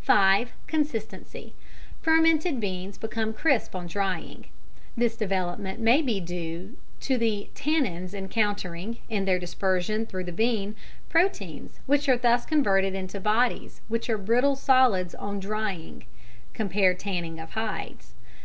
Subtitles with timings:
[0.00, 1.54] (5) Consistency.
[2.02, 4.46] Fermented beans become crisp on drying.
[4.96, 10.74] This development may be due to the "tannins" encountering, in their dispersion through the bean,
[11.08, 16.06] proteins, which are thus converted into bodies which are brittle solids on drying
[16.54, 18.14] (compare tanning of hides).